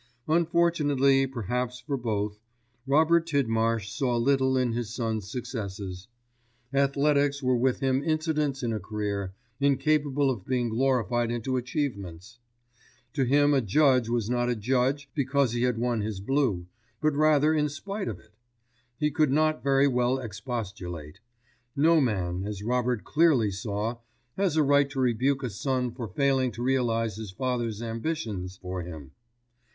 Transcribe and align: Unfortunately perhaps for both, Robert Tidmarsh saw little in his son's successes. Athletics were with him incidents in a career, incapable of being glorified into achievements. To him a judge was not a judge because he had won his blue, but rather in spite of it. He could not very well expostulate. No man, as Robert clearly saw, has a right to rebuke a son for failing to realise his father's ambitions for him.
Unfortunately 0.27 1.27
perhaps 1.27 1.77
for 1.79 1.95
both, 1.95 2.39
Robert 2.87 3.27
Tidmarsh 3.27 3.87
saw 3.91 4.17
little 4.17 4.57
in 4.57 4.71
his 4.71 4.91
son's 4.91 5.31
successes. 5.31 6.07
Athletics 6.73 7.43
were 7.43 7.55
with 7.55 7.81
him 7.81 8.01
incidents 8.03 8.63
in 8.63 8.73
a 8.73 8.79
career, 8.79 9.35
incapable 9.59 10.31
of 10.31 10.43
being 10.43 10.69
glorified 10.69 11.29
into 11.29 11.55
achievements. 11.55 12.39
To 13.13 13.25
him 13.25 13.53
a 13.53 13.61
judge 13.61 14.09
was 14.09 14.27
not 14.27 14.49
a 14.49 14.55
judge 14.55 15.07
because 15.13 15.51
he 15.51 15.61
had 15.61 15.77
won 15.77 16.01
his 16.01 16.19
blue, 16.19 16.65
but 16.99 17.13
rather 17.15 17.53
in 17.53 17.69
spite 17.69 18.07
of 18.07 18.17
it. 18.19 18.33
He 18.97 19.11
could 19.11 19.31
not 19.31 19.61
very 19.61 19.87
well 19.87 20.17
expostulate. 20.17 21.19
No 21.75 22.01
man, 22.01 22.43
as 22.47 22.63
Robert 22.63 23.03
clearly 23.03 23.51
saw, 23.51 23.97
has 24.35 24.57
a 24.57 24.63
right 24.63 24.89
to 24.89 24.99
rebuke 24.99 25.43
a 25.43 25.49
son 25.51 25.91
for 25.91 26.07
failing 26.07 26.51
to 26.53 26.63
realise 26.63 27.17
his 27.17 27.29
father's 27.29 27.83
ambitions 27.83 28.57
for 28.59 28.81
him. 28.81 29.11